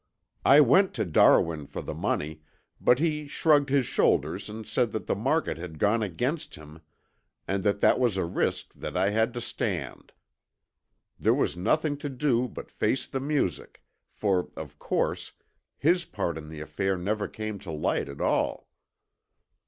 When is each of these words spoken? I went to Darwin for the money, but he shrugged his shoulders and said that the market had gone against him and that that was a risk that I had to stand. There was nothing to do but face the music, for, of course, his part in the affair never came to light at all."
I 0.45 0.61
went 0.61 0.95
to 0.95 1.05
Darwin 1.05 1.67
for 1.67 1.83
the 1.83 1.93
money, 1.93 2.41
but 2.79 2.97
he 2.97 3.27
shrugged 3.27 3.69
his 3.69 3.85
shoulders 3.85 4.49
and 4.49 4.65
said 4.65 4.89
that 4.93 5.05
the 5.05 5.13
market 5.13 5.59
had 5.59 5.77
gone 5.77 6.01
against 6.01 6.55
him 6.55 6.81
and 7.47 7.61
that 7.63 7.81
that 7.81 7.99
was 7.99 8.17
a 8.17 8.25
risk 8.25 8.73
that 8.73 8.97
I 8.97 9.11
had 9.11 9.31
to 9.35 9.41
stand. 9.41 10.11
There 11.19 11.35
was 11.35 11.55
nothing 11.55 11.97
to 11.97 12.09
do 12.09 12.47
but 12.47 12.71
face 12.71 13.05
the 13.05 13.19
music, 13.19 13.83
for, 14.09 14.49
of 14.57 14.79
course, 14.79 15.33
his 15.77 16.03
part 16.05 16.35
in 16.35 16.49
the 16.49 16.61
affair 16.61 16.97
never 16.97 17.27
came 17.27 17.59
to 17.59 17.69
light 17.71 18.09
at 18.09 18.21
all." 18.21 18.67